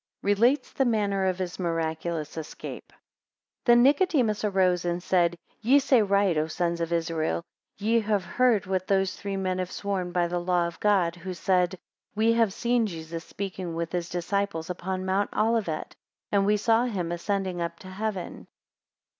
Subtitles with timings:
[0.23, 2.91] 19 Relates the manner of his miraculous escape.
[3.65, 7.43] THEN Nicodemus arose, and said, Ye say right, O sons of Israel;
[7.77, 11.35] ye have heard what those three men have sworn by the Law of God, who
[11.35, 11.77] said,
[12.15, 15.95] We have seen Jesus speaking with his disciples upon mount Olivet,
[16.31, 18.47] and we saw him ascending up to heaven.